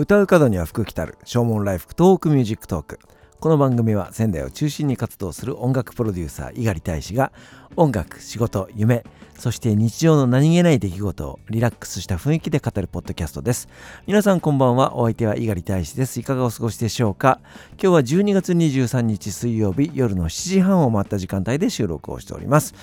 [0.00, 3.00] 歌う門には福来たる唱門来福 TOHOKU MUSIC TALK。
[3.40, 7.32] この番組は仙台を中心に活動する音楽プロデューサー猪狩大使が
[7.74, 9.02] 音楽仕事夢
[9.36, 13.68] そして日常の何気ない出来事をリラックスした雰囲気で語るポッドキャストです。
[14.06, 14.94] 皆さんこんばんは。
[14.94, 16.20] お相手は猪狩大使です。
[16.20, 17.40] いかがお過ごしでしょうか
[17.72, 22.74] 今日は12月23日水曜日夜の7時半を回った時間帯で収録をしております。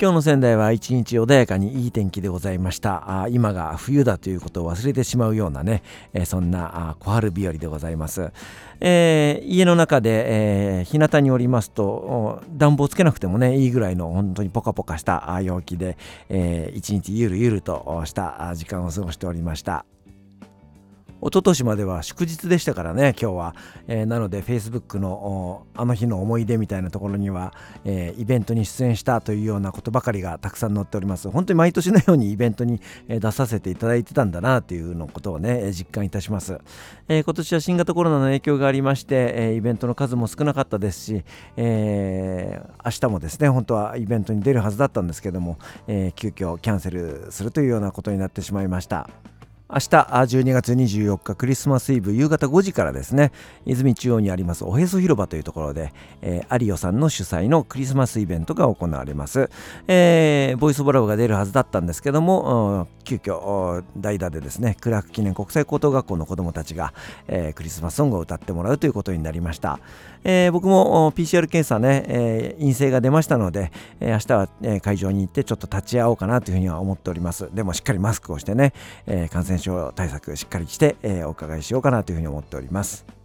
[0.00, 3.22] 今日の仙台は一日穏やかにいい天気でございました。
[3.22, 5.82] あ今が冬だということを忘れてしまうようなね、
[6.12, 8.30] えー、そんな小春日和でございます、
[8.78, 19.84] えー、家の中で、えー、日向におりますと暖房つけなくてもねいいぐらいの本当にポカポカした陽気で、えー、一日ゆるゆるとした時間を過ごしておりました。
[21.20, 23.56] 一昨年までは祝日でしたからね今日は、
[23.88, 27.52] えー、なので Facebook のあの日の思い出みたいなところには、
[27.84, 31.28] えー、イベントに出演したというようなことばかりがたくさん載っております。
[31.30, 36.58] 本当に毎年のようにイベントに出させていただいてたんだなというのことをね実感いたします、
[37.08, 41.24] えー、今年は新型コロナの影響がありまして、えイベントの数も少なかったですし、
[41.56, 45.58] え明日もですね本当はイベントに出るはずだったんですけども、
[45.88, 49.08] え急遽キャンセルするというようなことになってしまいました。
[49.70, 53.32] 明日12月24日クリスマスイブ夕方5時からですね。
[53.66, 59.50] 泉中央にありますおへそ広場というところで、えー、有オさんの主催のクリスマスイベントが行われます、
[59.86, 66.94] えー、ボイスオブラブが出るはずだったんですけども急遽代打でですねクラーク記念国際高等学校の子どもたちが、
[67.26, 69.80] えー、クリスマスソングを歌ってもらうということになりました、
[70.24, 77.48] えー、僕も PCR 検査ね、えー、陰性が出ましたので、えー、明日は、会場に行ってちょっと立ち会おうかなというふうには思っております。
[77.52, 78.72] でもしっかりマスクをしてね、
[79.06, 83.18] え感染症対策しっかりして、えお伺いしようかなというふうに思っております。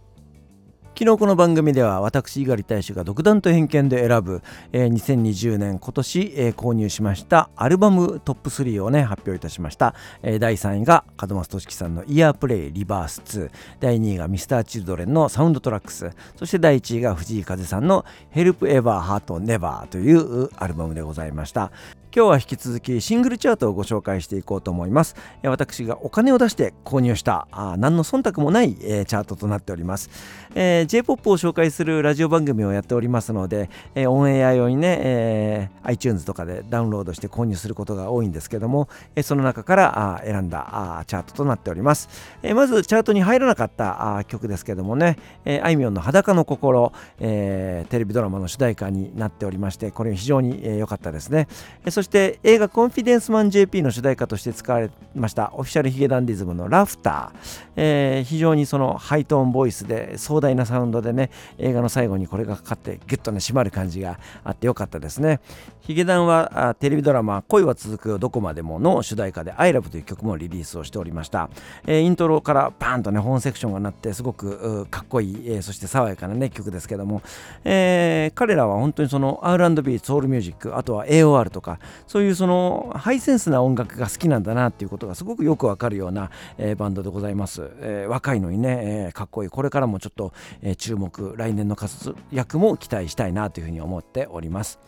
[0.96, 16.12] 昨日この番組では私猪狩大使が独断と偏見で選ぶ、えー、2020年今年、えー、購入しましたアルバムトップ3をね発表いたしました、えー、第3位が門松俊樹さんのイヤープレイリバース2第2位がミスターチルドレンのサウンドトラックス。
[16.36, 21.72] そして第1位が藤井風さんのヘルプエバーハートネバーというアルバムでございました。
[22.16, 25.16] 今日は引き続きシングルチャートをご紹介していこうと思います。
[25.42, 30.10] 私がお金を出して購入したあ何の忖度もない、えー、チャートとなっております、
[30.54, 42.08] えー、J-POP を紹介するラジオ番組をやっておりますので、えー、オンエア用にね、えー、iTunes とかでダウンロードして購入することが多いんですけども、えー、その中からあ選んだあチャートとなっております、
[42.42, 51.48] えー、まずチャートに入らなかったあ曲ですけどもね、えー、あいみょんの裸の心、えー、テレビドラマの主題歌になっておりましてこれ非常に良、えー、かったですね、
[51.84, 65.40] えー、そして映画コンフィデンスマン JP の主題歌として使われましたオフィシャルヒゲダンディズムのラフター、えー、非常にそのハイトーンボイスで壮大なサウンドでね映画の最後にこれがかかってギュッとね締まる感じがあってよかったですね。
[65.80, 71.50] ヒゲダンはテレビドラマ「恋は続くよどこまでも」の主題歌で「ILOVE」という曲もリリースをしておりました、
[71.86, 77.20] えー、イントロからバーンとね本セクションが鳴ってすごくかっこいい、えー、そして爽やかなね曲ですけども、
[77.64, 89.50] えー、彼らは本当にその R&B ソウルミュージックあとは AOR とかそういうそのハイセンスな音楽が好きなんだなっていうことがすごくよくわかるような、えー、バンドでございます、えー、若いのにね、えー、かっこいい。
[89.50, 90.32] これからもちょっと、
[90.62, 94.78] え、注目来年の活躍も期待したいなというふうに思っております。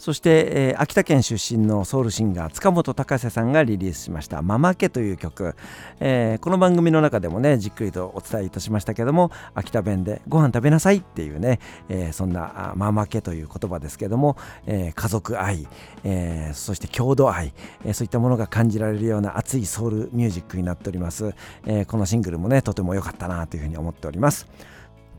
[0.00, 5.54] そして、えー、秋田県出身のソウルシンガー塚本隆瀬さんがリリースしました「ママケ」という曲、
[6.00, 11.60] えー、この番組の中でもねじっくりとお伝えいたしましたけども秋田弁で「ご飯食べなさい」っていうね、
[11.90, 15.68] えー、そんな「ママケ」という言葉ですけども、え家族愛、
[16.02, 17.52] えそして郷土愛、
[17.84, 21.34] えそういったものが感じられるような熱いソウルミュージックになっております、
[21.66, 24.46] えこのシングルもねとても良かったなというふうに思っております。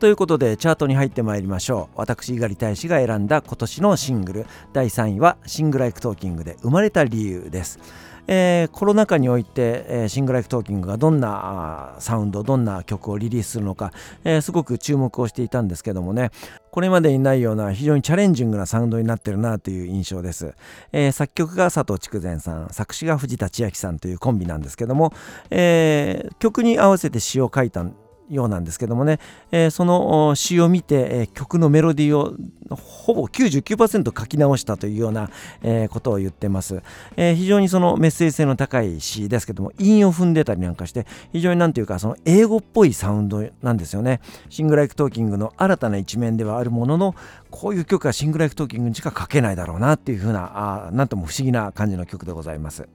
[0.02, 1.96] ということでチャートに入ってまいりましょう。
[1.96, 4.46] 私猪狩大使が選んだ今年のシングル。
[4.74, 7.78] 第3位は SING LIKE TALKINGで生まれた理由です。
[8.26, 13.92] えー、コロナ禍において、えー、 SING LIKE TALKINGがどんなサウンドどんな曲をリリースするのか、
[14.24, 16.32] えー、すごく注目をしていたんですけどもね。
[16.72, 20.56] これまでにないような非常にチャレンジングなサウンドになってるなという印象です、
[20.94, 25.14] え、作曲が佐藤竹善さん作詞が藤田千章さんというコンビなんですけども、
[25.52, 27.86] え、曲に合わせて詩を書いた
[28.32, 29.20] ようなんですけどもね、
[29.52, 32.34] えー、その詩を見て、えー、曲のメロディーを
[32.76, 35.30] ほぼ99%書き直したというような、
[35.62, 36.82] えー、ことを言ってます、
[37.18, 44.22] え非常にそのメッセージ性の高い詩ですけども韻を踏んでたりなんかして非常になんていうかその英語っぽいサウンドなんですよね。
[44.50, 47.16] SING LIKE TALKINGの新たな一面ではあるものの
[47.50, 52.88] こういう曲は SING LIKE TALKINGにしか書けないだろうなっていうふうなあなんとも不思議な感じの曲でございます。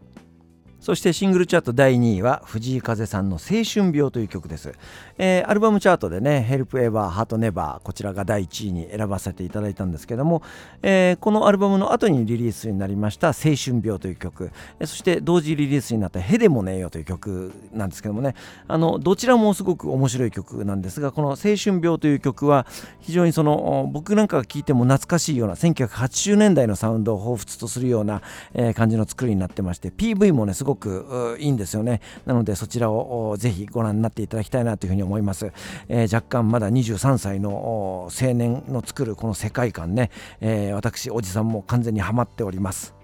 [0.86, 4.72] そしてシングルチャート第2位は藤井風さんの青春病という曲です、
[5.18, 10.44] えー、アルバムチャートでね Help Ever Heart Never こちらが第1位に選ばせていただいたんですけども、
[10.82, 18.36] えー、このアルバムの後にリリースになりました青春病という曲、そして同時リリースになったヘデモネよという曲なんですけどもね。
[18.68, 22.64] あのどちらもすごく面白い曲なんですがこの青春病という曲は
[23.00, 28.22] 非常にその僕なんかが聴いても懐かしいような1980年代のサウンドを彷彿とするような、
[28.54, 32.00] えー、感じの作りになってまして PV もねすごくくいいんですよね。
[32.24, 35.52] なのでそちらをぜひご覧になっていただきたいなというふうに思います、
[35.88, 42.95] えー、若干まだ23歳の青年の作るこの世界観ね、えー、私おじさんも完全にハマっております。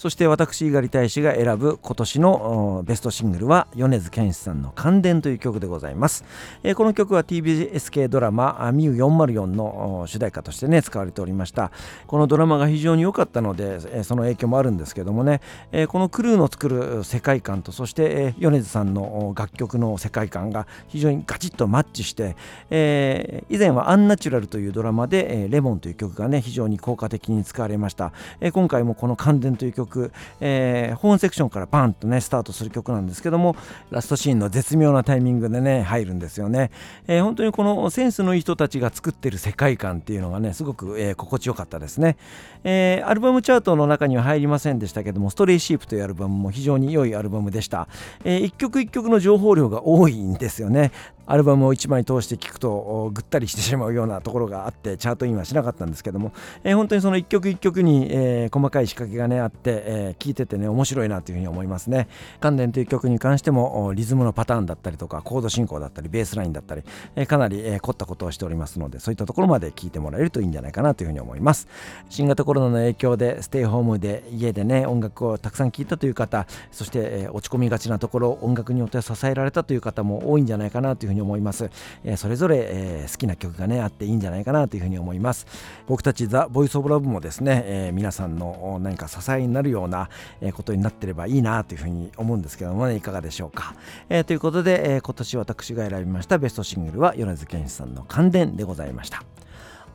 [0.00, 6.24] そして私猪狩大使が選ぶ今年のベストシングルは米津玄師さんの「感電」という曲でございます、
[6.62, 11.70] えー、この曲は TBS 系ドラマ「ミュー404」の主題歌としてね使われておりました。
[12.06, 22.36] このドラマが非常に良かったので、えー、その影響もあるんですけどもね、えー、このクルーの作る世界観とそして、えー、米津さんの楽曲の世界観が非常にガチッとマッチして、
[22.70, 33.56] えー、以前は「アンナチュラル」というドラマで「えー、レモン」という曲がね非常に効果的に使われました、えー、今回もこの「感電」という曲曲、えー、ホーンセクションからパンとねスタートする曲なんですけども
[33.90, 36.70] ラストシーンの絶妙なタイミングでね入るんですよね、
[37.08, 42.16] えー、本当にこのセンスのいい人たちが作ってる世界観っていうのがねすごく、えー、心地よかったですね、
[42.64, 47.88] えー、アルバムチャートの中には入りませんでしたけどもストレイシープというアルバムも非常に良いアルバムでした、
[48.24, 50.92] えー、一曲一曲の情報量が多いんですよね。
[51.30, 56.32] アルバムを1枚通して聴くとぐったりしてしまうようなところがあってチャートインはしなかったんですけども、
[56.64, 62.08] えー、本当にその一曲一曲に、えー、細かい仕掛けがねあって、えー、聴いててね面白いなというふうに思いますね。
[62.40, 66.82] 関連という曲に関してもリズムのパターンだったりとかコード進行だったりベースラインだったり、
[67.14, 71.68] えー、かなり、えー、凝ったことをしておりますのでそういったところまで聴いてもらえるといいんじゃないかなというふうに思います。
[72.08, 81.70] 新型コロナの影響でステイホームで家でね音楽をたくさん聴いたという方そして、えー、落ち込みがちなところ音楽によって支えられたという方も多いんじゃないかなというふうに思います。
[82.04, 85.46] えー、それぞれ、えー、好きな曲がねあっていいんじゃないかなというふうに思います。
[85.86, 90.08] 僕たちザ・ボイス・オブ・ラブもですね、えー、皆さんの何か支えになるような、
[90.40, 93.74] えことになってればいいなというふうに思うんですけどもねいかがでしょうか、
[94.08, 99.22] えということで、え今年私が選びましたベストシングルは米津玄師さんの「感電」でございました。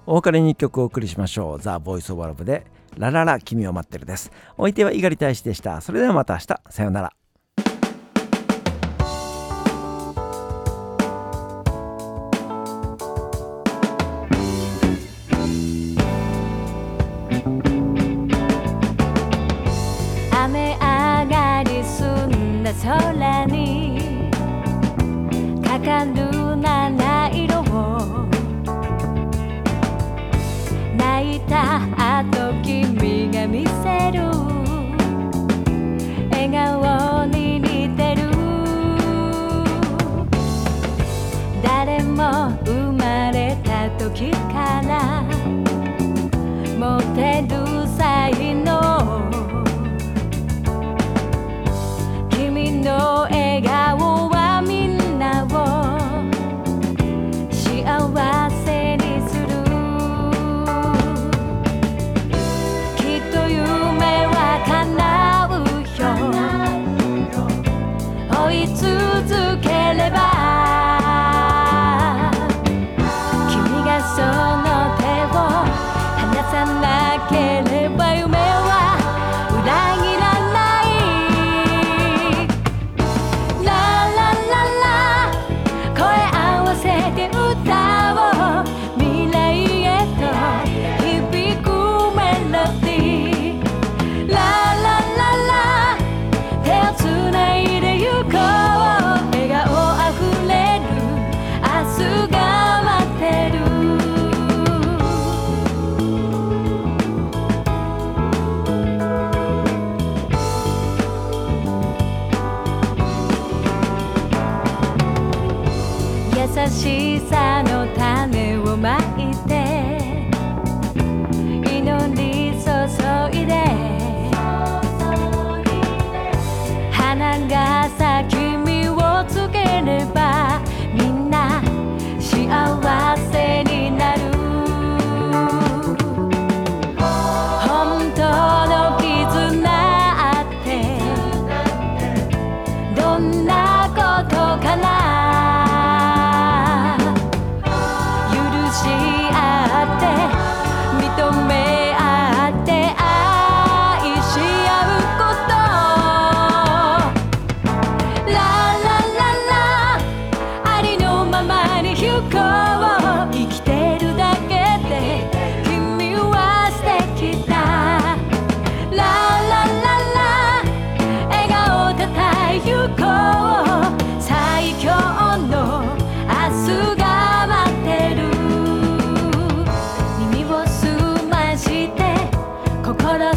[0.08, 1.60] お別れに1曲お送りしましょう。
[1.60, 2.66] ザ・ボイス・オブ・ラブで
[2.98, 4.32] 「ラララ君を待ってる」です。
[4.58, 5.82] お相手は猪狩大使でした。
[5.82, 6.62] それではまた明日。
[6.70, 7.25] さようなら。
[31.36, 31.82] 泣いた
[32.20, 34.24] 後君が見せる。
[36.32, 38.32] 笑顔に似てる。
[41.62, 45.24] 誰も生まれた時から
[46.80, 47.65] モテる。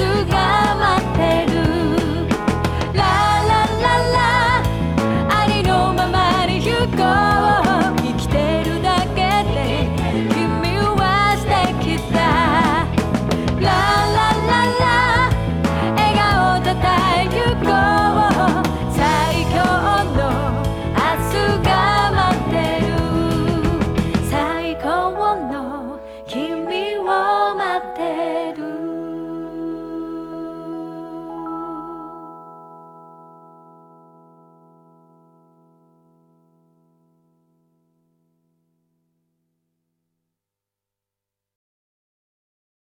[0.00, 0.39] to go.